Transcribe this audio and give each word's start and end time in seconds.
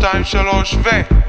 שתיים, 0.00 0.24
שלוש, 0.24 0.74
ו... 0.74 1.19